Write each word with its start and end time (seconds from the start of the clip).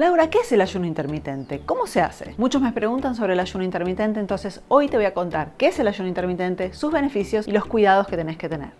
Laura, 0.00 0.30
¿qué 0.30 0.38
es 0.38 0.50
el 0.50 0.62
ayuno 0.62 0.86
intermitente? 0.86 1.60
¿Cómo 1.66 1.86
se 1.86 2.00
hace? 2.00 2.34
Muchos 2.38 2.62
me 2.62 2.72
preguntan 2.72 3.14
sobre 3.14 3.34
el 3.34 3.40
ayuno 3.40 3.64
intermitente, 3.64 4.18
entonces 4.18 4.62
hoy 4.68 4.88
te 4.88 4.96
voy 4.96 5.04
a 5.04 5.12
contar 5.12 5.52
qué 5.58 5.66
es 5.66 5.78
el 5.78 5.88
ayuno 5.88 6.08
intermitente, 6.08 6.72
sus 6.72 6.90
beneficios 6.90 7.46
y 7.46 7.52
los 7.52 7.66
cuidados 7.66 8.06
que 8.06 8.16
tenés 8.16 8.38
que 8.38 8.48
tener. 8.48 8.70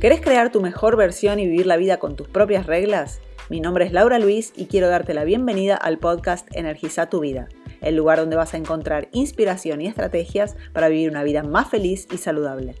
¿Querés 0.00 0.20
crear 0.20 0.50
tu 0.50 0.60
mejor 0.60 0.96
versión 0.96 1.38
y 1.38 1.46
vivir 1.46 1.66
la 1.66 1.76
vida 1.76 1.98
con 1.98 2.16
tus 2.16 2.26
propias 2.26 2.66
reglas? 2.66 3.20
Mi 3.48 3.60
nombre 3.60 3.84
es 3.84 3.92
Laura 3.92 4.18
Luis 4.18 4.52
y 4.56 4.66
quiero 4.66 4.88
darte 4.88 5.14
la 5.14 5.22
bienvenida 5.22 5.76
al 5.76 5.98
podcast 5.98 6.48
Energiza 6.56 7.08
tu 7.08 7.20
vida, 7.20 7.46
el 7.80 7.94
lugar 7.94 8.18
donde 8.18 8.34
vas 8.34 8.54
a 8.54 8.56
encontrar 8.56 9.06
inspiración 9.12 9.80
y 9.80 9.86
estrategias 9.86 10.56
para 10.72 10.88
vivir 10.88 11.12
una 11.12 11.22
vida 11.22 11.44
más 11.44 11.68
feliz 11.68 12.08
y 12.10 12.16
saludable. 12.16 12.74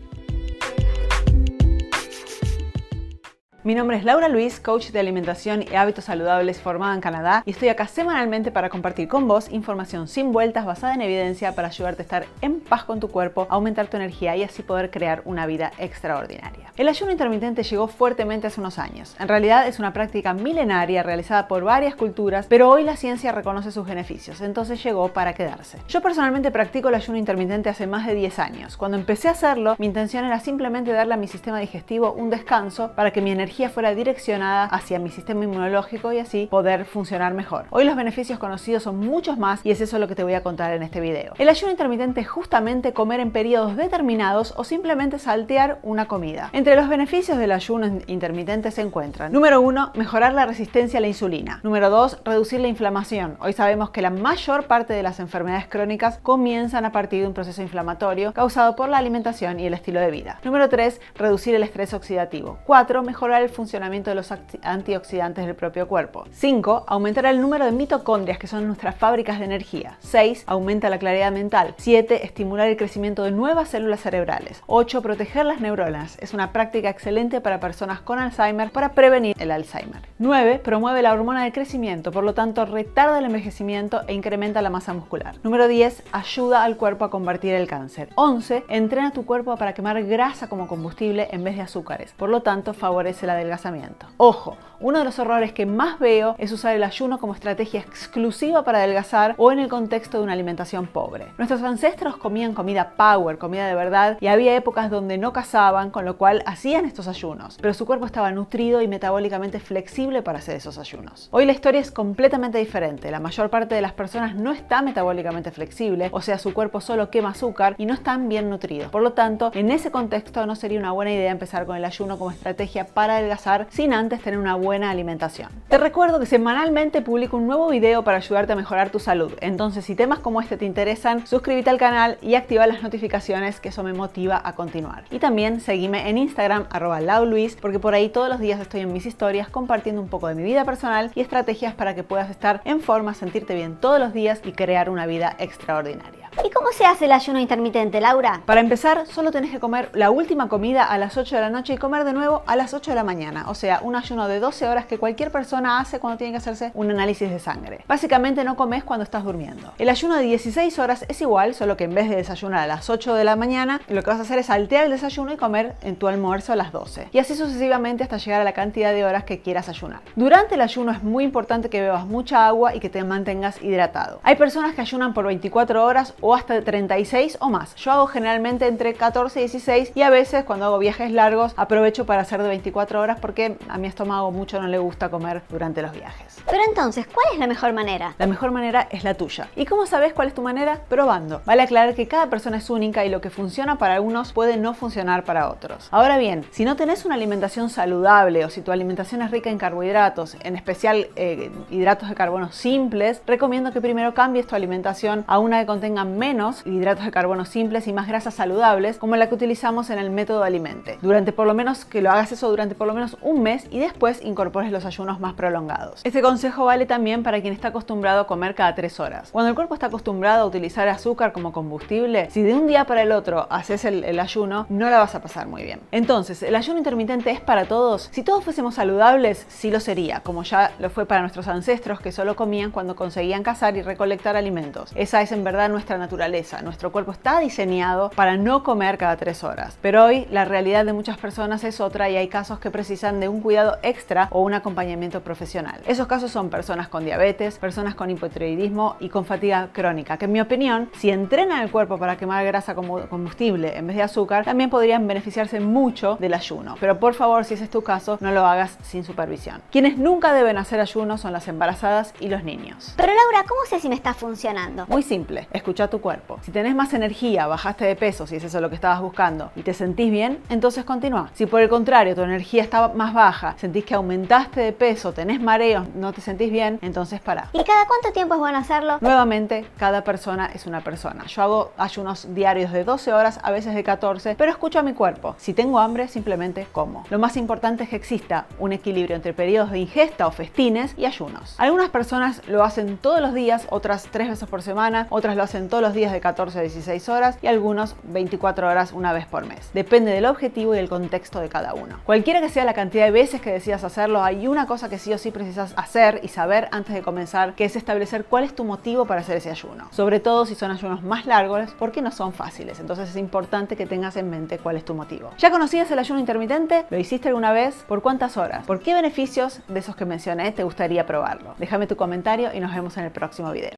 Mi 3.68 3.74
nombre 3.74 3.98
es 3.98 4.04
Laura 4.04 4.30
Luis, 4.30 4.60
coach 4.60 4.92
de 4.92 4.98
alimentación 4.98 5.62
y 5.62 5.74
hábitos 5.74 6.06
saludables 6.06 6.58
formada 6.58 6.94
en 6.94 7.02
Canadá 7.02 7.42
y 7.44 7.50
estoy 7.50 7.68
acá 7.68 7.86
semanalmente 7.86 8.50
para 8.50 8.70
compartir 8.70 9.08
con 9.08 9.28
vos 9.28 9.50
información 9.50 10.08
sin 10.08 10.32
vueltas 10.32 10.64
basada 10.64 10.94
en 10.94 11.02
evidencia 11.02 11.54
para 11.54 11.68
ayudarte 11.68 12.00
a 12.00 12.04
estar 12.04 12.26
en 12.40 12.60
paz 12.60 12.84
con 12.84 12.98
tu 12.98 13.08
cuerpo, 13.08 13.46
aumentar 13.50 13.88
tu 13.88 13.98
energía 13.98 14.34
y 14.36 14.42
así 14.42 14.62
poder 14.62 14.90
crear 14.90 15.20
una 15.26 15.44
vida 15.44 15.72
extraordinaria. 15.76 16.72
El 16.78 16.88
ayuno 16.88 17.12
intermitente 17.12 17.62
llegó 17.62 17.88
fuertemente 17.88 18.46
hace 18.46 18.58
unos 18.58 18.78
años. 18.78 19.14
En 19.20 19.28
realidad 19.28 19.68
es 19.68 19.78
una 19.78 19.92
práctica 19.92 20.32
milenaria 20.32 21.02
realizada 21.02 21.46
por 21.46 21.62
varias 21.62 21.94
culturas, 21.94 22.46
pero 22.48 22.70
hoy 22.70 22.84
la 22.84 22.96
ciencia 22.96 23.32
reconoce 23.32 23.70
sus 23.70 23.86
beneficios, 23.86 24.40
entonces 24.40 24.82
llegó 24.82 25.08
para 25.08 25.34
quedarse. 25.34 25.76
Yo 25.88 26.00
personalmente 26.00 26.50
practico 26.50 26.88
el 26.88 26.94
ayuno 26.94 27.18
intermitente 27.18 27.68
hace 27.68 27.86
más 27.86 28.06
de 28.06 28.14
10 28.14 28.38
años. 28.38 28.78
Cuando 28.78 28.96
empecé 28.96 29.28
a 29.28 29.32
hacerlo, 29.32 29.76
mi 29.78 29.84
intención 29.84 30.24
era 30.24 30.40
simplemente 30.40 30.90
darle 30.90 31.12
a 31.12 31.18
mi 31.18 31.28
sistema 31.28 31.58
digestivo 31.58 32.14
un 32.14 32.30
descanso 32.30 32.92
para 32.92 33.10
que 33.10 33.20
mi 33.20 33.30
energía 33.30 33.57
fuera 33.66 33.94
direccionada 33.94 34.66
hacia 34.66 35.00
mi 35.00 35.10
sistema 35.10 35.42
inmunológico 35.42 36.12
y 36.12 36.18
así 36.18 36.46
poder 36.46 36.84
funcionar 36.84 37.34
mejor. 37.34 37.64
Hoy 37.70 37.84
los 37.84 37.96
beneficios 37.96 38.38
conocidos 38.38 38.84
son 38.84 38.98
muchos 38.98 39.36
más 39.38 39.60
y 39.64 39.72
es 39.72 39.80
eso 39.80 39.98
lo 39.98 40.06
que 40.06 40.14
te 40.14 40.22
voy 40.22 40.34
a 40.34 40.44
contar 40.44 40.72
en 40.74 40.84
este 40.84 41.00
video. 41.00 41.34
El 41.38 41.48
ayuno 41.48 41.72
intermitente 41.72 42.20
es 42.20 42.28
justamente 42.28 42.92
comer 42.92 43.18
en 43.18 43.32
periodos 43.32 43.76
determinados 43.76 44.54
o 44.56 44.62
simplemente 44.62 45.18
saltear 45.18 45.80
una 45.82 46.06
comida. 46.06 46.50
Entre 46.52 46.76
los 46.76 46.88
beneficios 46.88 47.38
del 47.38 47.50
ayuno 47.50 48.00
intermitente 48.06 48.70
se 48.70 48.82
encuentran 48.82 49.32
Número 49.32 49.60
1. 49.60 49.92
Mejorar 49.94 50.34
la 50.34 50.44
resistencia 50.44 50.98
a 50.98 51.00
la 51.00 51.08
insulina. 51.08 51.60
Número 51.62 51.88
2. 51.88 52.20
Reducir 52.24 52.60
la 52.60 52.68
inflamación. 52.68 53.38
Hoy 53.40 53.54
sabemos 53.54 53.90
que 53.90 54.02
la 54.02 54.10
mayor 54.10 54.66
parte 54.66 54.92
de 54.92 55.02
las 55.02 55.18
enfermedades 55.18 55.66
crónicas 55.66 56.18
comienzan 56.18 56.84
a 56.84 56.92
partir 56.92 57.22
de 57.22 57.26
un 57.26 57.34
proceso 57.34 57.62
inflamatorio 57.62 58.34
causado 58.34 58.76
por 58.76 58.90
la 58.90 58.98
alimentación 58.98 59.58
y 59.60 59.66
el 59.66 59.74
estilo 59.74 60.00
de 60.00 60.10
vida. 60.10 60.40
Número 60.44 60.68
3. 60.68 61.00
Reducir 61.14 61.54
el 61.54 61.62
estrés 61.62 61.94
oxidativo. 61.94 62.58
4. 62.66 63.02
Mejorar 63.02 63.42
el 63.42 63.47
funcionamiento 63.48 64.10
de 64.10 64.16
los 64.16 64.32
antioxidantes 64.62 65.46
del 65.46 65.54
propio 65.54 65.88
cuerpo. 65.88 66.24
5. 66.30 66.84
Aumentar 66.86 67.26
el 67.26 67.40
número 67.40 67.64
de 67.64 67.72
mitocondrias, 67.72 68.38
que 68.38 68.46
son 68.46 68.66
nuestras 68.66 68.96
fábricas 68.96 69.38
de 69.38 69.44
energía. 69.44 69.96
6. 70.00 70.44
Aumenta 70.46 70.90
la 70.90 70.98
claridad 70.98 71.32
mental. 71.32 71.74
7. 71.78 72.24
Estimular 72.24 72.68
el 72.68 72.76
crecimiento 72.76 73.22
de 73.24 73.30
nuevas 73.30 73.68
células 73.68 74.00
cerebrales. 74.00 74.62
8. 74.66 75.02
Proteger 75.02 75.46
las 75.46 75.60
neuronas. 75.60 76.16
Es 76.20 76.34
una 76.34 76.52
práctica 76.52 76.90
excelente 76.90 77.40
para 77.40 77.60
personas 77.60 78.00
con 78.00 78.18
Alzheimer 78.18 78.70
para 78.70 78.92
prevenir 78.92 79.36
el 79.38 79.50
Alzheimer. 79.50 80.02
9. 80.18 80.60
Promueve 80.64 81.02
la 81.02 81.12
hormona 81.12 81.44
de 81.44 81.52
crecimiento, 81.52 82.10
por 82.10 82.24
lo 82.24 82.34
tanto 82.34 82.66
retarda 82.66 83.18
el 83.18 83.26
envejecimiento 83.26 84.02
e 84.06 84.14
incrementa 84.14 84.62
la 84.62 84.70
masa 84.70 84.92
muscular. 84.94 85.36
Número 85.42 85.68
10. 85.68 86.02
Ayuda 86.12 86.64
al 86.64 86.76
cuerpo 86.76 87.04
a 87.04 87.10
combatir 87.10 87.54
el 87.54 87.66
cáncer. 87.66 88.08
11. 88.16 88.64
Entrena 88.68 89.12
tu 89.12 89.24
cuerpo 89.24 89.56
para 89.56 89.74
quemar 89.74 90.02
grasa 90.04 90.48
como 90.48 90.66
combustible 90.66 91.28
en 91.30 91.44
vez 91.44 91.56
de 91.56 91.62
azúcares. 91.62 92.12
Por 92.16 92.28
lo 92.28 92.42
tanto, 92.42 92.74
favorece 92.74 93.26
la 93.28 93.34
adelgazamiento. 93.34 94.06
Ojo, 94.16 94.56
uno 94.80 95.00
de 95.00 95.04
los 95.04 95.18
errores 95.18 95.52
que 95.52 95.66
más 95.66 95.98
veo 95.98 96.36
es 96.38 96.52
usar 96.52 96.76
el 96.76 96.84
ayuno 96.84 97.18
como 97.18 97.34
estrategia 97.34 97.80
exclusiva 97.80 98.62
para 98.62 98.78
adelgazar 98.78 99.34
o 99.36 99.50
en 99.50 99.58
el 99.58 99.68
contexto 99.68 100.18
de 100.18 100.24
una 100.24 100.34
alimentación 100.34 100.86
pobre. 100.86 101.26
Nuestros 101.36 101.62
ancestros 101.62 102.16
comían 102.16 102.54
comida 102.54 102.92
power, 102.96 103.38
comida 103.38 103.66
de 103.66 103.74
verdad, 103.74 104.18
y 104.20 104.28
había 104.28 104.54
épocas 104.54 104.88
donde 104.88 105.18
no 105.18 105.32
cazaban, 105.32 105.90
con 105.90 106.04
lo 106.04 106.16
cual 106.16 106.42
hacían 106.46 106.84
estos 106.84 107.08
ayunos, 107.08 107.58
pero 107.60 107.74
su 107.74 107.86
cuerpo 107.86 108.06
estaba 108.06 108.30
nutrido 108.30 108.80
y 108.80 108.88
metabólicamente 108.88 109.58
flexible 109.58 110.22
para 110.22 110.38
hacer 110.38 110.56
esos 110.56 110.78
ayunos. 110.78 111.28
Hoy 111.32 111.44
la 111.44 111.52
historia 111.52 111.80
es 111.80 111.90
completamente 111.90 112.58
diferente. 112.58 113.10
La 113.10 113.20
mayor 113.20 113.50
parte 113.50 113.74
de 113.74 113.82
las 113.82 113.92
personas 113.92 114.36
no 114.36 114.52
está 114.52 114.82
metabólicamente 114.82 115.50
flexible, 115.50 116.08
o 116.12 116.20
sea, 116.20 116.38
su 116.38 116.54
cuerpo 116.54 116.80
solo 116.80 117.10
quema 117.10 117.30
azúcar 117.30 117.74
y 117.78 117.86
no 117.86 117.94
están 117.94 118.28
bien 118.28 118.48
nutridos. 118.48 118.90
Por 118.90 119.02
lo 119.02 119.12
tanto, 119.12 119.50
en 119.54 119.70
ese 119.70 119.90
contexto 119.90 120.46
no 120.46 120.54
sería 120.54 120.78
una 120.78 120.92
buena 120.92 121.12
idea 121.12 121.32
empezar 121.32 121.66
con 121.66 121.76
el 121.76 121.84
ayuno 121.84 122.18
como 122.18 122.30
estrategia 122.30 122.86
para 122.86 123.17
adelgazar 123.18 123.66
sin 123.70 123.92
antes 123.92 124.20
tener 124.22 124.38
una 124.38 124.54
buena 124.54 124.90
alimentación. 124.90 125.50
Te 125.68 125.78
recuerdo 125.78 126.18
que 126.18 126.26
semanalmente 126.26 127.02
publico 127.02 127.36
un 127.36 127.46
nuevo 127.46 127.68
video 127.68 128.02
para 128.04 128.18
ayudarte 128.18 128.52
a 128.52 128.56
mejorar 128.56 128.90
tu 128.90 128.98
salud. 128.98 129.32
Entonces, 129.40 129.84
si 129.84 129.94
temas 129.94 130.18
como 130.18 130.40
este 130.40 130.56
te 130.56 130.64
interesan, 130.64 131.26
suscríbete 131.26 131.70
al 131.70 131.78
canal 131.78 132.18
y 132.22 132.34
activa 132.34 132.66
las 132.66 132.82
notificaciones, 132.82 133.60
que 133.60 133.68
eso 133.68 133.82
me 133.82 133.92
motiva 133.92 134.40
a 134.42 134.54
continuar. 134.54 135.04
Y 135.10 135.18
también 135.18 135.60
seguime 135.60 136.08
en 136.08 136.18
Instagram, 136.18 136.66
arroba 136.70 137.00
lauluis, 137.00 137.56
porque 137.56 137.78
por 137.78 137.94
ahí 137.94 138.08
todos 138.08 138.28
los 138.28 138.40
días 138.40 138.60
estoy 138.60 138.80
en 138.80 138.92
mis 138.92 139.06
historias 139.06 139.48
compartiendo 139.48 140.00
un 140.00 140.08
poco 140.08 140.28
de 140.28 140.34
mi 140.34 140.42
vida 140.42 140.64
personal 140.64 141.10
y 141.14 141.20
estrategias 141.20 141.74
para 141.74 141.94
que 141.94 142.02
puedas 142.02 142.30
estar 142.30 142.60
en 142.64 142.80
forma, 142.80 143.14
sentirte 143.14 143.54
bien 143.54 143.76
todos 143.76 143.98
los 143.98 144.12
días 144.12 144.40
y 144.44 144.52
crear 144.52 144.90
una 144.90 145.06
vida 145.06 145.36
extraordinaria. 145.38 146.27
¿Y 146.44 146.50
cómo 146.50 146.68
se 146.72 146.86
hace 146.86 147.06
el 147.06 147.12
ayuno 147.12 147.40
intermitente, 147.40 148.00
Laura? 148.00 148.42
Para 148.46 148.60
empezar, 148.60 149.06
solo 149.08 149.32
tenés 149.32 149.50
que 149.50 149.58
comer 149.58 149.90
la 149.92 150.10
última 150.10 150.48
comida 150.48 150.84
a 150.84 150.96
las 150.96 151.16
8 151.16 151.34
de 151.34 151.40
la 151.40 151.50
noche 151.50 151.74
y 151.74 151.78
comer 151.78 152.04
de 152.04 152.12
nuevo 152.12 152.42
a 152.46 152.54
las 152.54 152.74
8 152.74 152.92
de 152.92 152.94
la 152.94 153.02
mañana. 153.02 153.46
O 153.48 153.54
sea, 153.54 153.80
un 153.82 153.96
ayuno 153.96 154.28
de 154.28 154.38
12 154.38 154.68
horas 154.68 154.86
que 154.86 154.98
cualquier 154.98 155.32
persona 155.32 155.80
hace 155.80 155.98
cuando 155.98 156.16
tiene 156.16 156.32
que 156.32 156.38
hacerse 156.38 156.70
un 156.74 156.90
análisis 156.90 157.28
de 157.28 157.40
sangre. 157.40 157.84
Básicamente 157.88 158.44
no 158.44 158.56
comes 158.56 158.84
cuando 158.84 159.02
estás 159.02 159.24
durmiendo. 159.24 159.72
El 159.78 159.88
ayuno 159.88 160.14
de 160.14 160.22
16 160.22 160.78
horas 160.78 161.04
es 161.08 161.20
igual, 161.20 161.54
solo 161.54 161.76
que 161.76 161.84
en 161.84 161.94
vez 161.94 162.08
de 162.08 162.16
desayunar 162.16 162.60
a 162.60 162.66
las 162.68 162.88
8 162.88 163.14
de 163.14 163.24
la 163.24 163.34
mañana, 163.34 163.80
lo 163.88 164.02
que 164.02 164.10
vas 164.10 164.20
a 164.20 164.22
hacer 164.22 164.38
es 164.38 164.46
saltear 164.46 164.84
el 164.84 164.92
desayuno 164.92 165.32
y 165.32 165.36
comer 165.36 165.74
en 165.82 165.96
tu 165.96 166.06
almuerzo 166.06 166.52
a 166.52 166.56
las 166.56 166.70
12. 166.70 167.08
Y 167.12 167.18
así 167.18 167.34
sucesivamente 167.34 168.04
hasta 168.04 168.18
llegar 168.18 168.40
a 168.40 168.44
la 168.44 168.52
cantidad 168.52 168.92
de 168.92 169.04
horas 169.04 169.24
que 169.24 169.40
quieras 169.40 169.68
ayunar. 169.68 170.00
Durante 170.14 170.54
el 170.54 170.60
ayuno 170.60 170.92
es 170.92 171.02
muy 171.02 171.24
importante 171.24 171.68
que 171.68 171.80
bebas 171.80 172.06
mucha 172.06 172.46
agua 172.46 172.76
y 172.76 172.80
que 172.80 172.88
te 172.88 173.02
mantengas 173.02 173.60
hidratado. 173.60 174.20
Hay 174.22 174.36
personas 174.36 174.76
que 174.76 174.82
ayunan 174.82 175.14
por 175.14 175.26
24 175.26 175.84
horas 175.84 176.14
o 176.20 176.27
hasta 176.34 176.60
36 176.62 177.38
o 177.40 177.50
más. 177.50 177.74
Yo 177.76 177.92
hago 177.92 178.06
generalmente 178.06 178.66
entre 178.66 178.94
14 178.94 179.40
y 179.40 179.42
16 179.42 179.92
y 179.94 180.02
a 180.02 180.10
veces 180.10 180.44
cuando 180.44 180.66
hago 180.66 180.78
viajes 180.78 181.10
largos 181.10 181.52
aprovecho 181.56 182.06
para 182.06 182.22
hacer 182.22 182.42
de 182.42 182.48
24 182.48 183.00
horas 183.00 183.18
porque 183.20 183.56
a 183.68 183.78
mi 183.78 183.86
estómago 183.86 184.30
mucho 184.30 184.60
no 184.60 184.68
le 184.68 184.78
gusta 184.78 185.08
comer 185.08 185.42
durante 185.48 185.82
los 185.82 185.92
viajes. 185.92 186.38
Pero 186.50 186.62
entonces, 186.66 187.06
¿cuál 187.06 187.26
es 187.32 187.38
la 187.38 187.46
mejor 187.46 187.72
manera? 187.72 188.14
La 188.18 188.26
mejor 188.26 188.50
manera 188.50 188.88
es 188.90 189.04
la 189.04 189.14
tuya. 189.14 189.48
¿Y 189.56 189.66
cómo 189.66 189.86
sabes 189.86 190.12
cuál 190.12 190.28
es 190.28 190.34
tu 190.34 190.42
manera? 190.42 190.80
Probando. 190.88 191.42
Vale 191.44 191.62
aclarar 191.62 191.94
que 191.94 192.08
cada 192.08 192.30
persona 192.30 192.58
es 192.58 192.70
única 192.70 193.04
y 193.04 193.08
lo 193.08 193.20
que 193.20 193.30
funciona 193.30 193.76
para 193.76 193.94
algunos 193.94 194.32
puede 194.32 194.56
no 194.56 194.74
funcionar 194.74 195.24
para 195.24 195.50
otros. 195.50 195.88
Ahora 195.90 196.18
bien, 196.18 196.44
si 196.50 196.64
no 196.64 196.76
tenés 196.76 197.04
una 197.04 197.14
alimentación 197.14 197.70
saludable 197.70 198.44
o 198.44 198.50
si 198.50 198.62
tu 198.62 198.72
alimentación 198.72 199.22
es 199.22 199.30
rica 199.30 199.50
en 199.50 199.58
carbohidratos, 199.58 200.36
en 200.42 200.56
especial 200.56 201.08
eh, 201.16 201.50
hidratos 201.70 202.08
de 202.08 202.14
carbono 202.14 202.52
simples, 202.52 203.22
recomiendo 203.26 203.72
que 203.72 203.80
primero 203.80 204.14
cambies 204.14 204.46
tu 204.46 204.54
alimentación 204.54 205.24
a 205.26 205.38
una 205.38 205.60
que 205.60 205.66
contenga 205.66 206.04
menos 206.16 206.66
hidratos 206.66 207.04
de 207.04 207.10
carbono 207.10 207.44
simples 207.44 207.86
y 207.86 207.92
más 207.92 208.08
grasas 208.08 208.34
saludables, 208.34 208.98
como 208.98 209.16
la 209.16 209.28
que 209.28 209.34
utilizamos 209.34 209.90
en 209.90 209.98
el 209.98 210.10
método 210.10 210.44
Alimente. 210.44 210.98
Durante 211.02 211.32
por 211.32 211.46
lo 211.46 211.54
menos 211.54 211.84
que 211.84 212.00
lo 212.00 212.10
hagas 212.10 212.32
eso 212.32 212.48
durante 212.48 212.74
por 212.74 212.86
lo 212.86 212.94
menos 212.94 213.16
un 213.20 213.42
mes 213.42 213.66
y 213.70 213.78
después 213.78 214.24
incorpores 214.24 214.72
los 214.72 214.84
ayunos 214.84 215.20
más 215.20 215.34
prolongados. 215.34 216.00
Este 216.04 216.22
consejo 216.22 216.64
vale 216.64 216.86
también 216.86 217.22
para 217.22 217.40
quien 217.40 217.52
está 217.52 217.68
acostumbrado 217.68 218.20
a 218.20 218.26
comer 218.26 218.54
cada 218.54 218.74
tres 218.74 219.00
horas. 219.00 219.30
Cuando 219.30 219.50
el 219.50 219.54
cuerpo 219.54 219.74
está 219.74 219.86
acostumbrado 219.86 220.44
a 220.44 220.46
utilizar 220.46 220.88
azúcar 220.88 221.32
como 221.32 221.52
combustible, 221.52 222.30
si 222.30 222.42
de 222.42 222.54
un 222.54 222.66
día 222.66 222.84
para 222.84 223.02
el 223.02 223.12
otro 223.12 223.46
haces 223.50 223.84
el 223.84 224.18
ayuno, 224.18 224.66
no 224.68 224.88
la 224.90 224.98
vas 224.98 225.14
a 225.14 225.20
pasar 225.20 225.46
muy 225.46 225.62
bien. 225.62 225.80
Entonces, 225.92 226.42
¿el 226.42 226.54
ayuno 226.54 226.78
intermitente 226.78 227.30
es 227.30 227.40
para 227.40 227.66
todos? 227.66 228.08
Si 228.12 228.22
todos 228.22 228.44
fuésemos 228.44 228.74
saludables, 228.74 229.44
sí 229.48 229.70
lo 229.70 229.80
sería, 229.80 230.20
como 230.20 230.42
ya 230.42 230.72
lo 230.78 230.90
fue 230.90 231.06
para 231.06 231.20
nuestros 231.20 231.48
ancestros 231.48 232.00
que 232.00 232.12
solo 232.12 232.36
comían 232.36 232.70
cuando 232.70 232.96
conseguían 232.96 233.42
cazar 233.42 233.76
y 233.76 233.82
recolectar 233.82 234.36
alimentos. 234.36 234.90
Esa 234.94 235.20
es 235.22 235.32
en 235.32 235.44
verdad 235.44 235.68
nuestra 235.68 235.97
naturaleza 235.98 236.62
nuestro 236.62 236.92
cuerpo 236.92 237.12
está 237.12 237.40
diseñado 237.40 238.10
para 238.10 238.36
no 238.36 238.62
comer 238.62 238.98
cada 238.98 239.16
tres 239.16 239.44
horas. 239.44 239.78
Pero 239.82 240.04
hoy 240.04 240.26
la 240.30 240.44
realidad 240.44 240.84
de 240.84 240.92
muchas 240.92 241.18
personas 241.18 241.64
es 241.64 241.80
otra 241.80 242.08
y 242.08 242.16
hay 242.16 242.28
casos 242.28 242.58
que 242.58 242.70
precisan 242.70 243.20
de 243.20 243.28
un 243.28 243.40
cuidado 243.40 243.78
extra 243.82 244.28
o 244.30 244.40
un 244.40 244.54
acompañamiento 244.54 245.20
profesional. 245.22 245.80
Esos 245.86 246.06
casos 246.06 246.30
son 246.30 246.50
personas 246.50 246.88
con 246.88 247.04
diabetes, 247.04 247.58
personas 247.58 247.94
con 247.94 248.10
hipotiroidismo 248.10 248.96
y 249.00 249.08
con 249.08 249.24
fatiga 249.24 249.68
crónica, 249.72 250.16
que 250.16 250.26
en 250.26 250.32
mi 250.32 250.40
opinión, 250.40 250.90
si 250.96 251.10
entrenan 251.10 251.62
el 251.62 251.70
cuerpo 251.70 251.98
para 251.98 252.16
quemar 252.16 252.44
grasa 252.44 252.74
como 252.74 253.00
combustible 253.08 253.76
en 253.76 253.86
vez 253.86 253.96
de 253.96 254.02
azúcar, 254.02 254.44
también 254.44 254.70
podrían 254.70 255.06
beneficiarse 255.06 255.60
mucho 255.60 256.16
del 256.20 256.34
ayuno. 256.34 256.76
Pero 256.80 256.98
por 256.98 257.14
favor, 257.14 257.44
si 257.44 257.54
ese 257.54 257.64
es 257.64 257.70
tu 257.70 257.82
caso, 257.82 258.18
no 258.20 258.30
lo 258.32 258.46
hagas 258.46 258.78
sin 258.82 259.04
supervisión. 259.04 259.62
Quienes 259.70 259.98
nunca 259.98 260.32
deben 260.32 260.58
hacer 260.58 260.80
ayuno 260.80 261.18
son 261.18 261.32
las 261.32 261.48
embarazadas 261.48 262.14
y 262.20 262.28
los 262.28 262.44
niños. 262.44 262.94
Pero 262.96 263.12
Laura, 263.12 263.46
¿cómo 263.48 263.60
sé 263.68 263.80
si 263.80 263.88
me 263.88 263.94
está 263.94 264.14
funcionando? 264.14 264.86
Muy 264.86 265.02
simple, 265.02 265.48
escucha 265.52 265.87
a 265.88 265.90
tu 265.90 266.00
cuerpo. 266.00 266.38
Si 266.42 266.50
tenés 266.50 266.74
más 266.74 266.94
energía, 266.94 267.46
bajaste 267.46 267.84
de 267.84 267.96
peso, 267.96 268.26
si 268.26 268.36
es 268.36 268.44
eso 268.44 268.60
lo 268.60 268.68
que 268.68 268.74
estabas 268.74 269.00
buscando, 269.00 269.50
y 269.56 269.62
te 269.62 269.74
sentís 269.74 270.10
bien, 270.10 270.38
entonces 270.48 270.84
continúa. 270.84 271.30
Si 271.34 271.46
por 271.46 271.60
el 271.60 271.68
contrario 271.68 272.14
tu 272.14 272.22
energía 272.22 272.62
está 272.62 272.88
más 272.88 273.14
baja, 273.14 273.54
sentís 273.58 273.84
que 273.84 273.94
aumentaste 273.94 274.60
de 274.60 274.72
peso, 274.72 275.12
tenés 275.12 275.40
mareos, 275.40 275.86
no 275.94 276.12
te 276.12 276.20
sentís 276.20 276.52
bien, 276.52 276.78
entonces 276.82 277.20
para. 277.20 277.48
¿Y 277.52 277.64
cada 277.64 277.86
cuánto 277.86 278.12
tiempo 278.12 278.34
es 278.34 278.40
bueno 278.40 278.58
hacerlo? 278.58 278.98
Nuevamente, 279.00 279.66
cada 279.78 280.04
persona 280.04 280.50
es 280.54 280.66
una 280.66 280.82
persona. 280.82 281.26
Yo 281.26 281.42
hago 281.42 281.72
ayunos 281.78 282.34
diarios 282.34 282.72
de 282.72 282.84
12 282.84 283.12
horas, 283.12 283.40
a 283.42 283.50
veces 283.50 283.74
de 283.74 283.82
14, 283.82 284.34
pero 284.36 284.50
escucho 284.50 284.78
a 284.78 284.82
mi 284.82 284.92
cuerpo. 284.92 285.34
Si 285.38 285.54
tengo 285.54 285.78
hambre, 285.78 286.08
simplemente 286.08 286.66
como. 286.72 287.04
Lo 287.10 287.18
más 287.18 287.36
importante 287.36 287.84
es 287.84 287.90
que 287.90 287.96
exista 287.96 288.46
un 288.58 288.72
equilibrio 288.72 289.16
entre 289.16 289.32
periodos 289.32 289.70
de 289.70 289.78
ingesta 289.78 290.26
o 290.26 290.30
festines 290.30 290.94
y 290.96 291.06
ayunos. 291.06 291.54
Algunas 291.58 291.90
personas 291.90 292.42
lo 292.46 292.62
hacen 292.62 292.98
todos 292.98 293.20
los 293.20 293.34
días, 293.34 293.66
otras 293.70 294.08
tres 294.10 294.28
veces 294.28 294.48
por 294.48 294.62
semana, 294.62 295.06
otras 295.10 295.36
lo 295.36 295.42
hacen 295.42 295.68
los 295.82 295.94
días 295.94 296.12
de 296.12 296.20
14 296.20 296.58
a 296.58 296.62
16 296.62 297.08
horas 297.08 297.38
y 297.42 297.46
algunos 297.46 297.96
24 298.04 298.68
horas 298.68 298.92
una 298.92 299.12
vez 299.12 299.26
por 299.26 299.46
mes. 299.46 299.70
Depende 299.74 300.12
del 300.12 300.26
objetivo 300.26 300.74
y 300.74 300.78
el 300.78 300.88
contexto 300.88 301.40
de 301.40 301.48
cada 301.48 301.74
uno. 301.74 301.96
Cualquiera 302.04 302.40
que 302.40 302.48
sea 302.48 302.64
la 302.64 302.74
cantidad 302.74 303.04
de 303.04 303.10
veces 303.10 303.40
que 303.40 303.52
decidas 303.52 303.84
hacerlo, 303.84 304.22
hay 304.22 304.46
una 304.46 304.66
cosa 304.66 304.88
que 304.88 304.98
sí 304.98 305.12
o 305.12 305.18
sí 305.18 305.30
precisas 305.30 305.72
hacer 305.76 306.20
y 306.22 306.28
saber 306.28 306.68
antes 306.72 306.94
de 306.94 307.02
comenzar, 307.02 307.54
que 307.54 307.64
es 307.64 307.76
establecer 307.76 308.24
cuál 308.24 308.44
es 308.44 308.54
tu 308.54 308.64
motivo 308.64 309.04
para 309.06 309.20
hacer 309.20 309.36
ese 309.36 309.50
ayuno. 309.50 309.88
Sobre 309.90 310.20
todo 310.20 310.46
si 310.46 310.54
son 310.54 310.70
ayunos 310.70 311.02
más 311.02 311.26
largos, 311.26 311.74
porque 311.78 312.02
no 312.02 312.10
son 312.10 312.32
fáciles. 312.32 312.80
Entonces 312.80 313.10
es 313.10 313.16
importante 313.16 313.76
que 313.76 313.86
tengas 313.86 314.16
en 314.16 314.30
mente 314.30 314.58
cuál 314.58 314.76
es 314.76 314.84
tu 314.84 314.94
motivo. 314.94 315.30
¿Ya 315.38 315.50
conocías 315.50 315.90
el 315.90 315.98
ayuno 315.98 316.20
intermitente? 316.20 316.84
¿Lo 316.90 316.98
hiciste 316.98 317.28
alguna 317.28 317.52
vez? 317.52 317.84
¿Por 317.88 318.02
cuántas 318.02 318.36
horas? 318.36 318.66
¿Por 318.66 318.80
qué 318.80 318.94
beneficios 318.94 319.60
de 319.68 319.80
esos 319.80 319.96
que 319.96 320.04
mencioné 320.04 320.52
te 320.52 320.64
gustaría 320.64 321.06
probarlo? 321.06 321.54
Déjame 321.58 321.86
tu 321.86 321.96
comentario 321.96 322.50
y 322.52 322.60
nos 322.60 322.74
vemos 322.74 322.96
en 322.96 323.04
el 323.04 323.10
próximo 323.10 323.50
video. 323.52 323.77